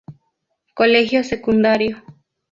Colegio 0.73 1.23
Secundario. 1.23 2.03